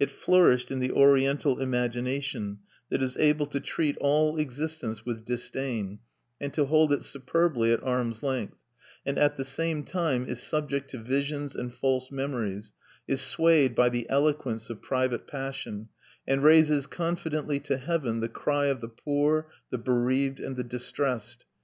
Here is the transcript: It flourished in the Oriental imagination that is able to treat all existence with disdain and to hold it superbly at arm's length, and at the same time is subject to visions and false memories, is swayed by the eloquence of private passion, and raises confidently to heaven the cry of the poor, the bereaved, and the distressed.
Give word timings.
It 0.00 0.10
flourished 0.10 0.72
in 0.72 0.80
the 0.80 0.90
Oriental 0.90 1.60
imagination 1.60 2.58
that 2.88 3.04
is 3.04 3.16
able 3.18 3.46
to 3.46 3.60
treat 3.60 3.96
all 4.00 4.36
existence 4.36 5.06
with 5.06 5.24
disdain 5.24 6.00
and 6.40 6.52
to 6.54 6.64
hold 6.64 6.92
it 6.92 7.04
superbly 7.04 7.70
at 7.72 7.80
arm's 7.84 8.24
length, 8.24 8.56
and 9.06 9.16
at 9.16 9.36
the 9.36 9.44
same 9.44 9.84
time 9.84 10.26
is 10.26 10.42
subject 10.42 10.90
to 10.90 10.98
visions 10.98 11.54
and 11.54 11.72
false 11.72 12.10
memories, 12.10 12.72
is 13.06 13.20
swayed 13.20 13.76
by 13.76 13.88
the 13.90 14.10
eloquence 14.10 14.70
of 14.70 14.82
private 14.82 15.28
passion, 15.28 15.88
and 16.26 16.42
raises 16.42 16.88
confidently 16.88 17.60
to 17.60 17.76
heaven 17.76 18.18
the 18.18 18.28
cry 18.28 18.64
of 18.66 18.80
the 18.80 18.88
poor, 18.88 19.52
the 19.70 19.78
bereaved, 19.78 20.40
and 20.40 20.56
the 20.56 20.64
distressed. 20.64 21.44